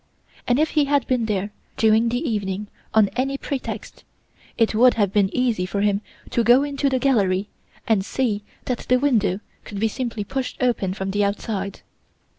And 0.47 0.57
if 0.57 0.71
he 0.71 0.85
had 0.85 1.05
been 1.05 1.27
there 1.27 1.51
during 1.77 2.09
the 2.09 2.27
evening 2.27 2.69
on 2.91 3.07
any 3.09 3.37
pretext, 3.37 4.03
it 4.57 4.73
would 4.73 4.95
have 4.95 5.13
been 5.13 5.29
easy 5.31 5.63
for 5.67 5.81
him 5.81 6.01
to 6.31 6.43
go 6.43 6.63
into 6.63 6.89
the 6.89 6.97
gallery 6.97 7.49
and 7.87 8.03
see 8.03 8.41
that 8.65 8.79
the 8.89 8.97
window 8.97 9.41
could 9.63 9.79
be 9.79 9.87
simply 9.87 10.23
pushed 10.23 10.57
open 10.59 10.95
from 10.95 11.11
the 11.11 11.23
outside. 11.23 11.81